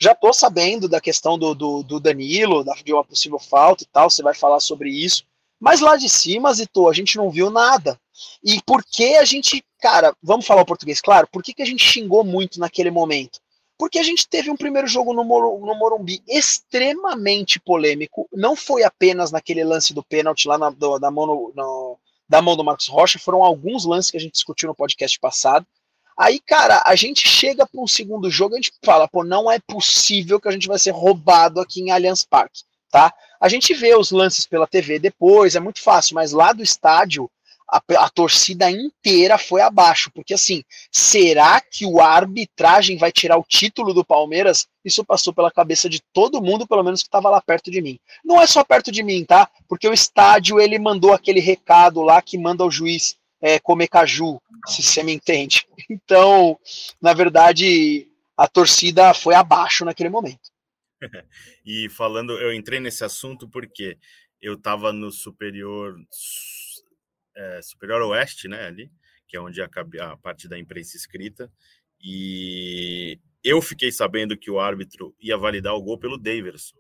[0.05, 3.87] Já tô sabendo da questão do, do, do Danilo, da, de uma possível falta e
[3.87, 5.25] tal, você vai falar sobre isso.
[5.59, 7.99] Mas lá de cima, Zito, a gente não viu nada.
[8.45, 11.65] E por que a gente, cara, vamos falar o português, claro, por que, que a
[11.65, 13.41] gente xingou muito naquele momento?
[13.79, 18.29] Porque a gente teve um primeiro jogo no, no Morumbi extremamente polêmico.
[18.31, 22.43] Não foi apenas naquele lance do pênalti lá na, do, da, mão no, no, da
[22.43, 25.67] mão do Marcos Rocha, foram alguns lances que a gente discutiu no podcast passado.
[26.17, 29.59] Aí, cara, a gente chega para um segundo jogo a gente fala, pô, não é
[29.59, 32.63] possível que a gente vai ser roubado aqui em Allianz Parque
[32.95, 33.13] tá?
[33.41, 37.29] A gente vê os lances pela TV depois, é muito fácil, mas lá do estádio
[37.69, 43.43] a, a, torcida inteira foi abaixo, porque assim, será que o arbitragem vai tirar o
[43.43, 44.69] título do Palmeiras?
[44.85, 47.99] Isso passou pela cabeça de todo mundo, pelo menos que estava lá perto de mim.
[48.25, 49.51] Não é só perto de mim, tá?
[49.69, 54.41] Porque o estádio ele mandou aquele recado lá que manda o juiz é, comer caju,
[54.69, 55.67] se você me entende.
[55.89, 56.59] Então,
[57.01, 60.51] na verdade, a torcida foi abaixo naquele momento.
[61.65, 63.99] e falando, eu entrei nesse assunto porque
[64.41, 65.97] eu estava no superior
[67.37, 68.91] é, superior oeste, né, ali,
[69.27, 69.69] que é onde a,
[70.03, 71.51] a parte da imprensa escrita,
[72.01, 76.77] e eu fiquei sabendo que o árbitro ia validar o gol pelo Daverson,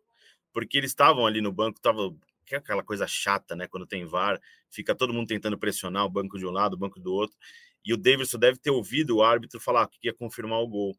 [0.52, 2.14] porque eles estavam ali no banco, tava
[2.46, 4.38] que é aquela coisa chata, né, quando tem VAR,
[4.70, 7.36] fica todo mundo tentando pressionar o banco de um lado, o banco do outro,
[7.84, 10.96] e o Davidson deve ter ouvido o árbitro falar que ia confirmar o gol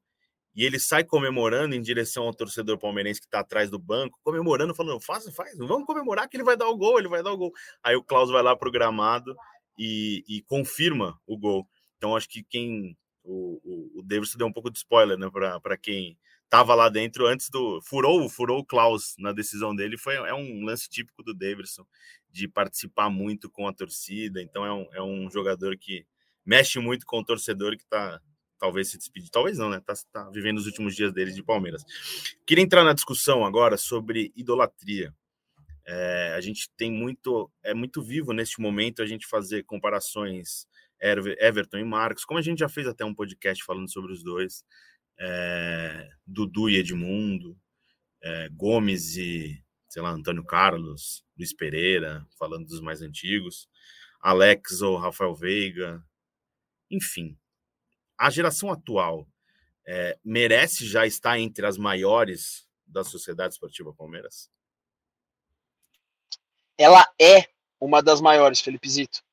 [0.56, 4.74] e ele sai comemorando em direção ao torcedor palmeirense que está atrás do banco, comemorando,
[4.74, 7.38] falando: faz, faz, vamos comemorar que ele vai dar o gol, ele vai dar o
[7.38, 7.52] gol.
[7.84, 9.36] Aí o Klaus vai lá para o gramado
[9.78, 11.68] e, e, confirma o gol.
[11.98, 12.98] Então acho que quem.
[13.22, 15.28] O, o, o Davidson deu um pouco de spoiler né,
[15.62, 17.82] para quem estava lá dentro antes do.
[17.82, 19.98] Furou, furou o Klaus na decisão dele.
[19.98, 21.86] Foi, é um lance típico do Davidson
[22.32, 24.42] de participar muito com a torcida.
[24.42, 26.06] Então é um, é um jogador que
[26.46, 28.22] mexe muito com o torcedor que está
[28.58, 29.82] talvez se despedir, talvez não, né?
[29.86, 31.84] Tá, tá, vivendo os últimos dias dele de Palmeiras.
[32.46, 35.14] Queria entrar na discussão agora sobre idolatria.
[35.86, 40.68] É, a gente tem muito, é muito vivo neste momento a gente fazer comparações
[41.00, 44.64] Everton e Marcos, como a gente já fez até um podcast falando sobre os dois,
[45.20, 47.56] é, Dudu e Edmundo,
[48.24, 53.70] é, Gomes e, sei lá, Antônio Carlos, Luiz Pereira, falando dos mais antigos,
[54.20, 56.04] Alex ou Rafael Veiga,
[56.96, 57.38] enfim.
[58.18, 59.28] A geração atual
[59.86, 64.50] é, merece já estar entre as maiores da Sociedade Esportiva Palmeiras?
[66.78, 67.48] Ela é
[67.80, 69.24] uma das maiores, Felipe Zito.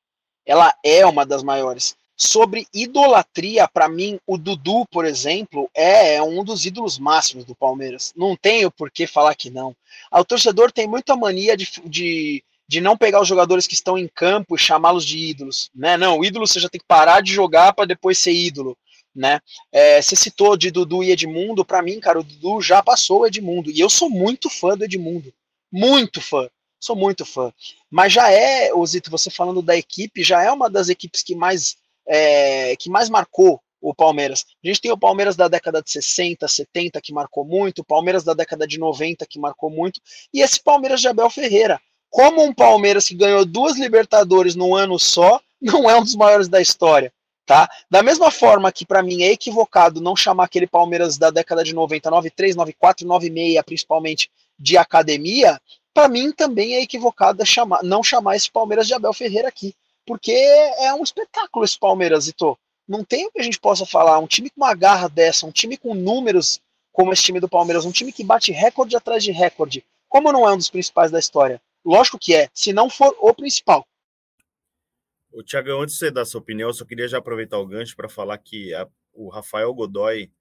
[0.45, 1.95] Ela é uma das maiores.
[2.15, 7.55] Sobre idolatria, para mim, o Dudu, por exemplo, é, é um dos ídolos máximos do
[7.55, 8.13] Palmeiras.
[8.15, 9.75] Não tenho por que falar que não.
[10.11, 14.07] O torcedor tem muita mania de, de, de não pegar os jogadores que estão em
[14.07, 15.69] campo e chamá-los de ídolos.
[15.75, 15.97] Né?
[15.97, 18.77] Não, ídolo você já tem que parar de jogar para depois ser ídolo.
[19.15, 19.39] Né?
[19.71, 23.27] É, você citou de Dudu e Edmundo, para mim, cara, o Dudu já passou o
[23.27, 23.69] Edmundo.
[23.69, 25.33] E eu sou muito fã do Edmundo.
[25.71, 26.49] Muito fã
[26.83, 27.51] sou muito fã.
[27.89, 31.77] Mas já é, Osito, você falando da equipe, já é uma das equipes que mais
[32.05, 34.45] é, que mais marcou o Palmeiras.
[34.63, 38.23] A gente tem o Palmeiras da década de 60, 70 que marcou muito, o Palmeiras
[38.23, 39.99] da década de 90 que marcou muito,
[40.33, 41.81] e esse Palmeiras de Abel Ferreira.
[42.13, 46.47] Como um Palmeiras que ganhou duas Libertadores num ano só, não é um dos maiores
[46.47, 47.11] da história.
[47.43, 47.67] Tá?
[47.89, 51.73] Da mesma forma que para mim é equivocado não chamar aquele Palmeiras da década de
[51.73, 55.59] 90, 93, 94, 96, principalmente de academia,
[55.91, 60.31] para mim também é equivocado chamar, não chamar esse Palmeiras de Abel Ferreira aqui porque
[60.31, 62.57] é um espetáculo esse Palmeiras, Ito.
[62.87, 64.19] Não tem o que a gente possa falar.
[64.19, 66.59] Um time com uma garra dessa, um time com números
[66.91, 69.83] como esse time do Palmeiras, um time que bate recorde atrás de recorde.
[70.07, 71.61] Como não é um dos principais da história?
[71.85, 73.85] Lógico que é, se não for o principal.
[75.31, 77.95] O Thiago, antes de você dar sua opinião, eu só queria já aproveitar o gancho
[77.95, 80.31] para falar que a, o Rafael Godoy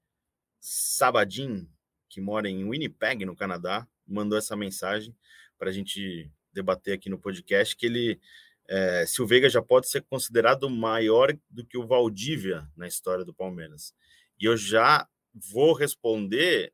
[0.61, 1.69] Sabadin,
[2.09, 5.17] que mora em Winnipeg, no Canadá, mandou essa mensagem
[5.59, 8.21] para a gente debater aqui no podcast, que ele
[8.69, 13.25] é, se o Veiga já pode ser considerado maior do que o Valdívia na história
[13.25, 13.95] do Palmeiras.
[14.39, 16.73] E eu já vou responder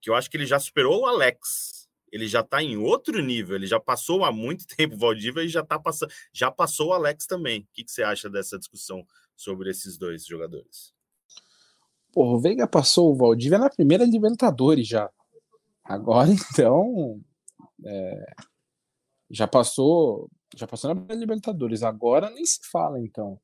[0.00, 1.87] que eu acho que ele já superou o Alex.
[2.12, 5.48] Ele já está em outro nível, ele já passou há muito tempo o Valdívia e
[5.48, 7.60] já tá passando, já passou o Alex também.
[7.60, 9.04] O que, que você acha dessa discussão
[9.36, 10.92] sobre esses dois jogadores?
[12.14, 15.10] O Veiga passou o Valdívia na primeira Libertadores já.
[15.84, 17.20] Agora, então,
[17.84, 18.26] é,
[19.30, 23.38] já passou já passou na Libertadores, agora nem se fala, então.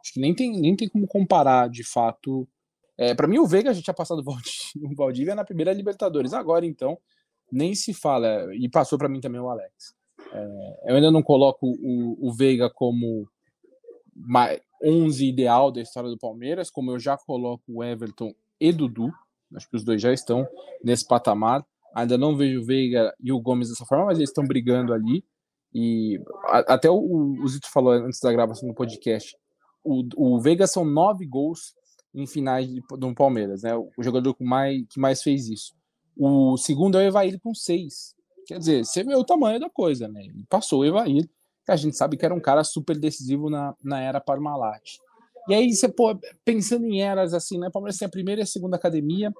[0.00, 2.48] Acho que nem tem, nem tem como comparar, de fato.
[2.96, 4.24] É, para mim, o Veiga já tinha passado o
[4.94, 6.32] Valdívia na primeira Libertadores.
[6.32, 6.98] Agora, então,
[7.52, 8.54] nem se fala.
[8.54, 9.94] E passou para mim também o Alex.
[10.32, 13.28] É, eu ainda não coloco o, o Veiga como
[14.82, 19.10] 11 ideal da história do Palmeiras, como eu já coloco o Everton e Dudu.
[19.54, 20.46] Acho que os dois já estão
[20.82, 21.64] nesse patamar.
[21.94, 25.24] Ainda não vejo o Veiga e o Gomes dessa forma, mas eles estão brigando ali.
[25.74, 29.36] E até o, o Zito falou antes da gravação do podcast,
[29.82, 31.74] o, o Veiga são nove gols
[32.14, 33.74] em finais de, do Palmeiras, né?
[33.74, 35.74] O jogador que mais, que mais fez isso.
[36.22, 38.14] O segundo é o Evair com seis.
[38.46, 40.20] Quer dizer, você vê o tamanho da coisa, né?
[40.26, 41.26] Ele passou o Evair,
[41.64, 44.98] que a gente sabe que era um cara super decisivo na, na era Parmalat.
[45.48, 47.70] E aí, você, pô, pensando em eras assim, né?
[47.72, 49.32] Palmeiras tem a primeira e a segunda academia.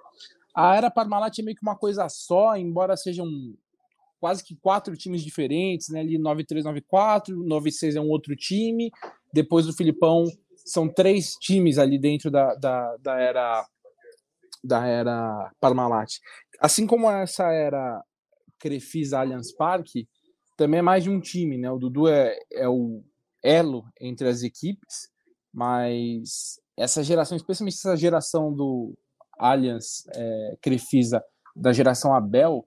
[0.55, 3.29] A era Parmalat é meio que uma coisa só, embora sejam
[4.19, 6.01] quase que quatro times diferentes, né?
[6.01, 8.91] Ali 9394, 96 é um outro time,
[9.35, 10.25] depois do Filipão
[10.65, 13.67] são três times ali dentro da, da, da era
[14.63, 16.19] da era Parmalat.
[16.61, 18.03] Assim como essa era
[18.59, 20.09] Crefisa Allianz Parque,
[20.57, 21.71] também é mais de um time, né?
[21.71, 23.03] O Dudu é, é o
[23.43, 25.09] elo entre as equipes,
[25.53, 28.95] mas essa geração, especialmente essa geração do
[29.39, 31.23] Allianz é, Crefisa,
[31.57, 32.65] da geração Abel,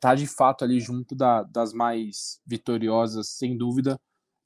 [0.00, 3.98] tá de fato ali junto da, das mais vitoriosas, sem dúvida.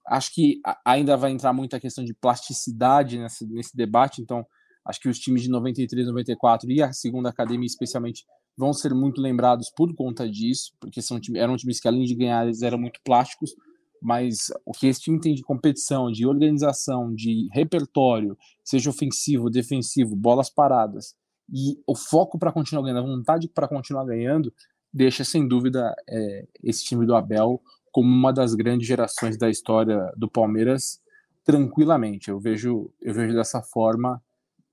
[0.07, 4.45] Acho que ainda vai entrar muita questão de plasticidade nesse, nesse debate, então
[4.85, 8.25] acho que os times de 93, 94 e a segunda academia, especialmente,
[8.57, 12.45] vão ser muito lembrados por conta disso, porque são, eram times que, além de ganhar,
[12.45, 13.55] eles eram muito plásticos,
[14.03, 20.17] mas o que esse time tem de competição, de organização, de repertório, seja ofensivo, defensivo,
[20.17, 21.15] bolas paradas,
[21.53, 24.53] e o foco para continuar ganhando, a vontade para continuar ganhando,
[24.93, 27.61] deixa sem dúvida é, esse time do Abel
[27.93, 31.01] como uma das grandes gerações da história do Palmeiras
[31.45, 32.31] tranquilamente.
[32.31, 34.23] Eu vejo, eu vejo dessa forma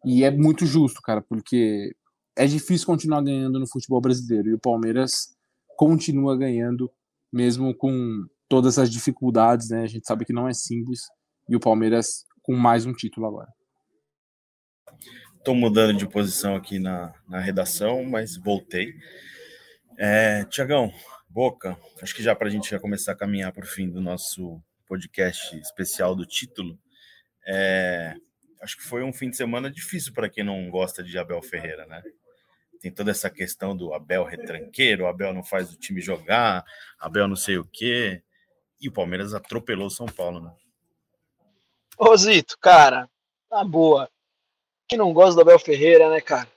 [0.07, 1.93] e é muito justo, cara, porque
[2.33, 4.49] é difícil continuar ganhando no futebol brasileiro.
[4.49, 5.35] E o Palmeiras
[5.75, 6.89] continua ganhando,
[7.31, 9.81] mesmo com todas as dificuldades, né?
[9.81, 11.01] A gente sabe que não é simples.
[11.49, 13.51] E o Palmeiras com mais um título agora.
[15.37, 18.93] Estou mudando de posição aqui na, na redação, mas voltei.
[19.97, 20.89] É, Tiagão,
[21.29, 23.99] Boca, acho que já para a gente já começar a caminhar para o fim do
[23.99, 26.79] nosso podcast especial do título,
[27.45, 28.15] é,
[28.61, 31.85] acho que foi um fim de semana difícil para quem não gosta de Abel Ferreira,
[31.85, 32.01] né?
[32.79, 36.63] Tem toda essa questão do Abel retranqueiro, Abel não faz o time jogar,
[36.99, 38.21] Abel não sei o quê.
[38.79, 40.51] E o Palmeiras atropelou o São Paulo, né?
[41.97, 43.09] Ô Zito, cara,
[43.49, 44.09] na boa.
[44.87, 46.47] Quem não gosta do Abel Ferreira, né, cara?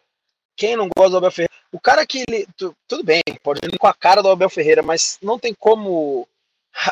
[0.55, 1.55] Quem não gosta do Abel Ferreira?
[1.73, 2.47] O cara que ele.
[2.87, 6.29] Tudo bem, pode ir com a cara do Abel Ferreira, mas não tem como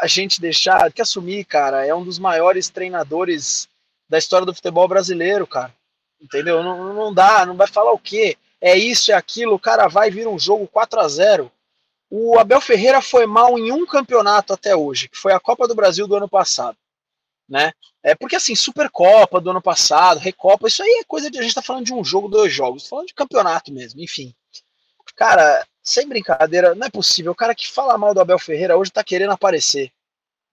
[0.00, 1.86] a gente deixar que assumir, cara.
[1.86, 3.68] É um dos maiores treinadores
[4.08, 5.74] da história do futebol brasileiro, cara.
[6.20, 6.62] Entendeu?
[6.62, 8.36] Não, não dá, não vai falar o quê?
[8.60, 11.52] É isso, é aquilo, o cara vai vir um jogo 4 a 0
[12.10, 15.74] O Abel Ferreira foi mal em um campeonato até hoje, que foi a Copa do
[15.76, 16.76] Brasil do ano passado
[17.48, 17.72] né?
[18.02, 21.54] É porque assim, Supercopa do ano passado, Recopa, isso aí é coisa de a gente
[21.54, 24.34] tá falando de um jogo, dois jogos, falando de campeonato mesmo, enfim.
[25.16, 27.32] Cara, sem brincadeira, não é possível.
[27.32, 29.90] O cara que fala mal do Abel Ferreira hoje tá querendo aparecer.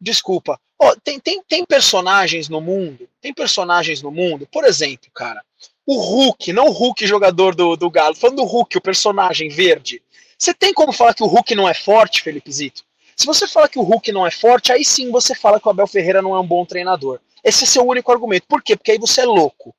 [0.06, 0.60] Desculpa.
[0.80, 5.44] Oh, tem, tem, tem personagens no mundo, tem personagens no mundo, por exemplo, cara,
[5.84, 10.04] o Hulk, não o Hulk jogador do, do Galo, falando do Hulk, o personagem verde.
[10.38, 12.84] Você tem como falar que o Hulk não é forte, Felipe Zito?
[13.16, 15.72] Se você fala que o Hulk não é forte, aí sim você fala que o
[15.72, 17.20] Abel Ferreira não é um bom treinador.
[17.44, 18.46] Esse é seu único argumento.
[18.48, 18.76] Por quê?
[18.76, 19.74] Porque aí você é louco.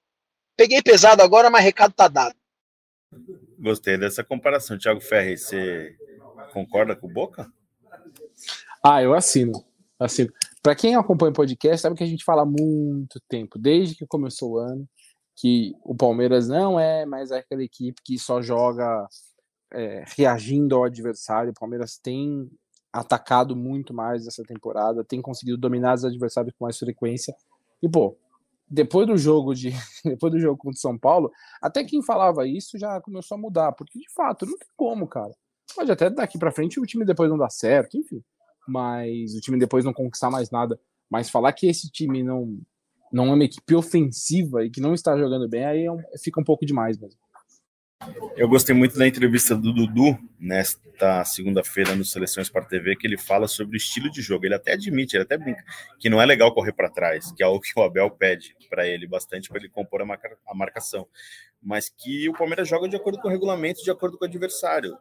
[0.57, 2.35] Peguei pesado agora, mas recado tá dado.
[3.59, 4.77] Gostei dessa comparação.
[4.77, 5.95] Thiago Ferri, você
[6.53, 7.53] concorda com o Boca?
[8.83, 9.65] Ah, eu assino.
[9.99, 10.33] Assino.
[10.63, 14.07] Para quem acompanha o podcast, sabe que a gente fala há muito tempo, desde que
[14.07, 14.89] começou o ano,
[15.37, 19.07] que o Palmeiras não é mais aquela equipe que só joga
[19.73, 21.51] é, reagindo ao adversário.
[21.51, 22.51] O Palmeiras tem
[22.93, 27.35] atacado muito mais essa temporada, tem conseguido dominar os adversários com mais frequência.
[27.83, 28.17] E, pô,
[28.69, 29.71] depois do jogo de
[30.05, 31.31] depois do jogo contra o São Paulo,
[31.61, 35.33] até quem falava isso já começou a mudar, porque de fato não tem como, cara.
[35.75, 38.23] Pode até daqui para frente o time depois não dar certo, enfim.
[38.67, 40.79] Mas o time depois não conquistar mais nada,
[41.11, 42.59] mas falar que esse time não
[43.13, 46.41] não é uma equipe ofensiva e que não está jogando bem, aí é um, fica
[46.41, 47.19] um pouco demais mesmo.
[48.37, 53.17] Eu gostei muito da entrevista do Dudu nesta segunda-feira no Seleção Sport TV, que ele
[53.17, 54.45] fala sobre o estilo de jogo.
[54.45, 55.65] Ele até admite, ele até brinca,
[55.99, 58.87] que não é legal correr para trás, que é o que o Abel pede para
[58.87, 61.09] ele bastante para ele compor a, marca, a, marcação.
[61.63, 64.97] Mas que o Palmeiras joga de acordo com o regulamento, de acordo com o adversário.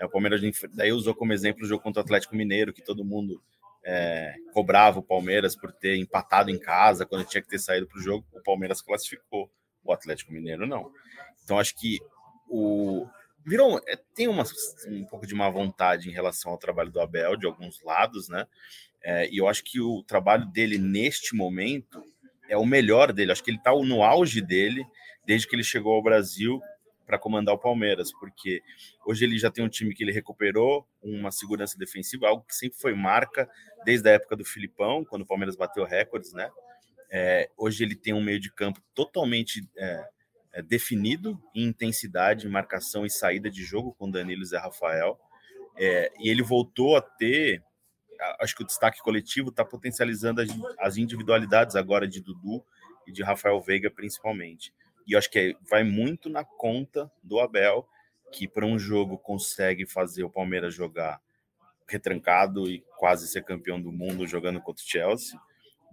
[0.00, 0.40] É, o Palmeiras
[0.72, 3.40] daí usou como exemplo o jogo contra o Atlético Mineiro, que todo mundo
[3.84, 7.98] é, cobrava o Palmeiras por ter empatado em casa quando tinha que ter saído para
[7.98, 8.24] o jogo.
[8.32, 9.50] O Palmeiras classificou,
[9.84, 10.90] o Atlético Mineiro não.
[11.44, 11.98] Então acho que
[12.48, 13.06] o
[13.44, 14.44] virou é, tem uma,
[14.88, 18.46] um pouco de má vontade em relação ao trabalho do Abel de alguns lados, né?
[19.02, 22.02] É, e eu acho que o trabalho dele neste momento
[22.48, 23.32] é o melhor dele.
[23.32, 24.84] Acho que ele está no auge dele
[25.26, 26.60] desde que ele chegou ao Brasil
[27.10, 28.62] para comandar o Palmeiras, porque
[29.04, 32.78] hoje ele já tem um time que ele recuperou uma segurança defensiva, algo que sempre
[32.78, 33.50] foi marca
[33.84, 36.48] desde a época do Filipão, quando o Palmeiras bateu recordes, né?
[37.10, 40.08] É, hoje ele tem um meio de campo totalmente é,
[40.52, 45.18] é, definido em intensidade, marcação e saída de jogo com Danilo e Zé Rafael.
[45.76, 47.60] É, e ele voltou a ter,
[48.38, 52.64] acho que o destaque coletivo está potencializando as, as, individualidades agora de Dudu
[53.04, 54.72] e de Rafael Veiga, principalmente.
[55.06, 57.86] E eu acho que é, vai muito na conta do Abel,
[58.32, 61.20] que para um jogo consegue fazer o Palmeiras jogar
[61.88, 65.38] retrancado e quase ser campeão do mundo jogando contra o Chelsea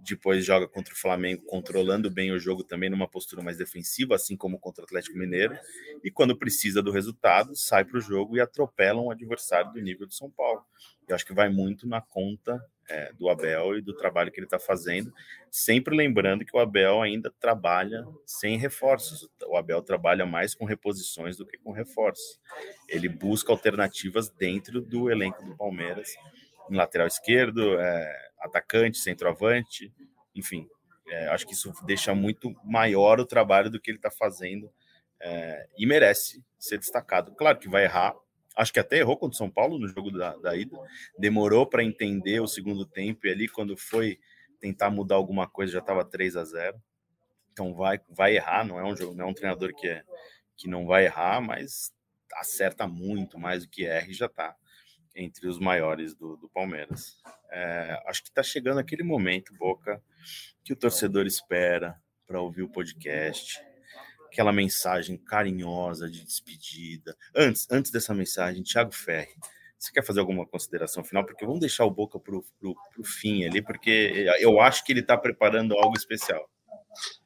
[0.00, 4.36] depois joga contra o Flamengo, controlando bem o jogo também numa postura mais defensiva, assim
[4.36, 5.56] como contra o Atlético Mineiro,
[6.02, 10.06] e quando precisa do resultado, sai para o jogo e atropela um adversário do nível
[10.06, 10.64] do São Paulo.
[11.06, 14.46] Eu acho que vai muito na conta é, do Abel e do trabalho que ele
[14.46, 15.12] está fazendo,
[15.50, 19.28] sempre lembrando que o Abel ainda trabalha sem reforços.
[19.46, 22.40] O Abel trabalha mais com reposições do que com reforços.
[22.88, 26.14] Ele busca alternativas dentro do elenco do Palmeiras,
[26.70, 29.92] em lateral esquerdo, é, atacante, centroavante,
[30.34, 30.68] enfim.
[31.08, 34.70] É, acho que isso deixa muito maior o trabalho do que ele está fazendo
[35.20, 37.34] é, e merece ser destacado.
[37.34, 38.14] Claro que vai errar,
[38.58, 40.76] acho que até errou contra o São Paulo no jogo da, da ida,
[41.16, 44.18] demorou para entender o segundo tempo e ali quando foi
[44.58, 46.82] tentar mudar alguma coisa já estava 3 a 0
[47.52, 50.02] então vai, vai errar, não é um jogo, não é um treinador que, é,
[50.56, 51.92] que não vai errar, mas
[52.34, 54.56] acerta muito mais do que erra e já está
[55.14, 57.20] entre os maiores do, do Palmeiras.
[57.50, 60.00] É, acho que está chegando aquele momento, Boca,
[60.62, 63.60] que o torcedor espera para ouvir o podcast.
[64.30, 67.16] Aquela mensagem carinhosa de despedida.
[67.34, 69.34] Antes, antes dessa mensagem, Thiago Ferri,
[69.78, 71.24] você quer fazer alguma consideração final?
[71.24, 75.16] Porque vamos deixar o Boca para o fim ali, porque eu acho que ele está
[75.16, 76.48] preparando algo especial.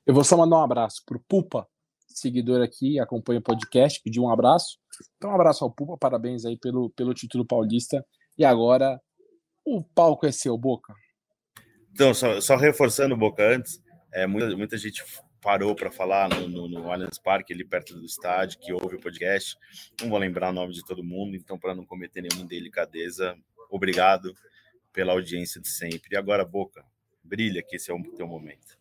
[0.06, 1.66] Eu vou só mandar um abraço para o Pupa,
[2.06, 4.78] seguidor aqui, acompanha o podcast, pedir um abraço.
[5.16, 8.04] Então, um abraço ao Pupa, parabéns aí pelo, pelo título paulista.
[8.36, 9.00] E agora,
[9.64, 10.94] o palco é seu, Boca.
[11.90, 13.82] Então, só, só reforçando, Boca, antes,
[14.12, 15.02] é, muita, muita gente
[15.42, 19.00] parou para falar no, no, no, Allianz Parque, ali perto do estádio, que ouve o
[19.00, 19.58] podcast.
[20.00, 23.36] Não vou lembrar o nome de todo mundo, então, para não cometer nenhuma delicadeza,
[23.68, 24.32] obrigado
[24.92, 26.14] pela audiência de sempre.
[26.14, 26.84] E agora, Boca,
[27.24, 28.78] brilha que esse é o teu momento.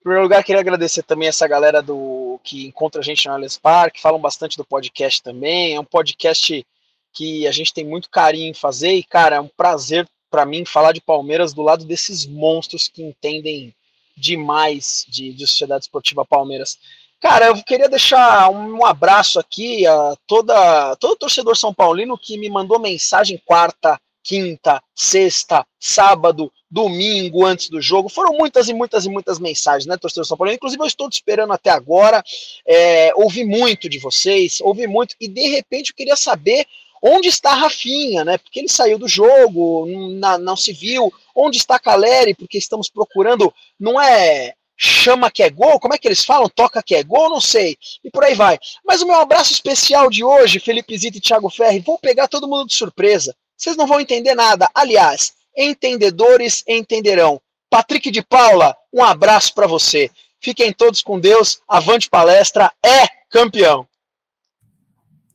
[0.00, 3.56] Em primeiro lugar, queria agradecer também essa galera do que encontra a gente no Allianz
[3.56, 5.74] Parque, falam bastante do podcast também.
[5.74, 6.64] É um podcast
[7.10, 10.66] que a gente tem muito carinho em fazer e, cara, é um prazer para mim
[10.66, 13.74] falar de Palmeiras do lado desses monstros que entendem
[14.16, 16.78] demais de, de Sociedade Esportiva Palmeiras.
[17.20, 22.50] Cara, eu queria deixar um, abraço aqui a toda todo torcedor são paulino que me
[22.50, 28.08] mandou mensagem quarta, quinta, sexta, sábado, domingo antes do jogo.
[28.08, 30.52] Foram muitas e muitas e muitas mensagens, né, torcedor São Paulo?
[30.52, 32.22] Inclusive, eu estou te esperando até agora.
[32.66, 36.66] É, ouvi muito de vocês, ouvi muito, e de repente eu queria saber
[37.04, 38.38] onde está Rafinha, né?
[38.38, 41.12] Porque ele saiu do jogo, não, não se viu.
[41.36, 42.34] Onde está Caleri?
[42.34, 46.48] Porque estamos procurando, não é chama que é gol, como é que eles falam?
[46.48, 47.76] Toca que é gol, não sei.
[48.02, 48.58] E por aí vai.
[48.84, 52.48] Mas o meu abraço especial de hoje, Felipe Zito e Thiago Ferri, vou pegar todo
[52.48, 53.36] mundo de surpresa.
[53.56, 54.68] Vocês não vão entender nada.
[54.74, 57.40] Aliás, entendedores entenderão.
[57.70, 60.10] Patrick de Paula, um abraço para você.
[60.40, 61.60] Fiquem todos com Deus.
[61.68, 63.86] Avante palestra, é campeão.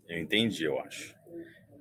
[0.07, 1.18] Eu entendi, eu acho.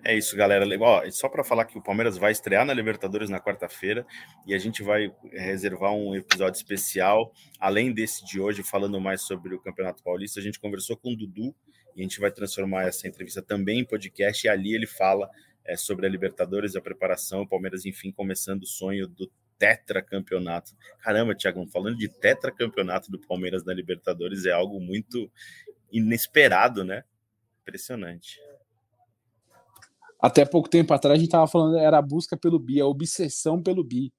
[0.09, 0.65] É isso, galera.
[0.81, 4.07] Ó, só para falar que o Palmeiras vai estrear na Libertadores na quarta-feira
[4.47, 7.31] e a gente vai reservar um episódio especial,
[7.61, 10.41] além desse de hoje, falando mais sobre o Campeonato Paulista.
[10.41, 11.55] A gente conversou com o Dudu
[11.95, 14.47] e a gente vai transformar essa entrevista também em podcast.
[14.47, 15.29] E ali ele fala
[15.63, 20.73] é, sobre a Libertadores, a preparação, o Palmeiras, enfim, começando o sonho do tetracampeonato.
[21.01, 25.31] Caramba, Thiago, falando de tetracampeonato do Palmeiras na Libertadores é algo muito
[25.93, 27.05] inesperado, né?
[27.61, 28.48] Impressionante.
[30.21, 33.63] Até pouco tempo atrás a gente estava falando, era a busca pelo bi, a obsessão
[33.63, 34.13] pelo bi.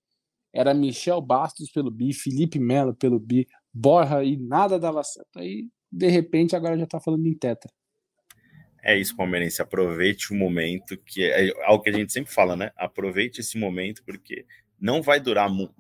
[0.53, 5.37] Era Michel Bastos pelo bi, Felipe Melo pelo bi, Borra e nada dava certo.
[5.37, 7.69] Aí, de repente, agora já está falando em tetra.
[8.81, 9.61] É isso, palmeirense.
[9.61, 12.71] Aproveite o momento, que é algo que a gente sempre fala, né?
[12.77, 14.45] Aproveite esse momento, porque
[14.79, 15.73] não vai durar muito.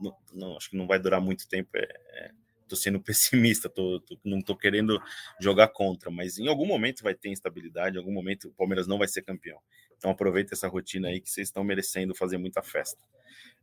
[0.57, 1.69] Acho que não vai durar muito tempo.
[1.75, 2.31] É, é,
[2.69, 5.01] tô sendo pessimista, tô, tô, não tô querendo
[5.41, 8.97] jogar contra, mas em algum momento vai ter instabilidade, em algum momento o Palmeiras não
[8.97, 9.59] vai ser campeão.
[9.97, 13.01] Então aproveita essa rotina aí que vocês estão merecendo fazer muita festa.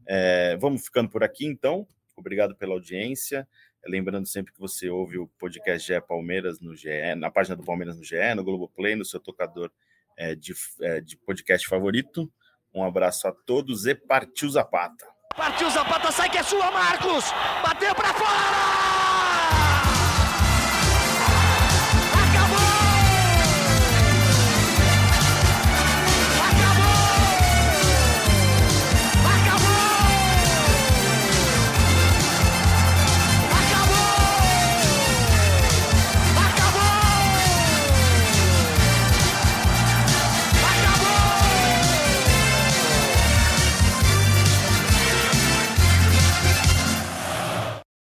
[0.06, 1.86] É, vamos ficando por aqui, então.
[2.14, 3.48] Obrigado pela audiência.
[3.86, 7.96] Lembrando sempre que você ouve o podcast GE Palmeiras no GE, na página do Palmeiras
[7.96, 9.70] no GE, no Globoplay, no seu tocador
[10.16, 12.30] é, de, é, de podcast favorito.
[12.74, 15.15] Um abraço a todos e partiu Zapata.
[15.36, 17.26] Partiu Zapata, sai que é sua, Marcos!
[17.62, 19.55] Bateu para fora!